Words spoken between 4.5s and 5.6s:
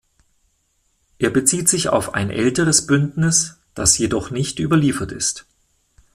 überliefert ist.